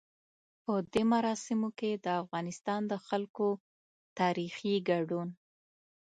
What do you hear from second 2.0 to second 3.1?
د افغانستان د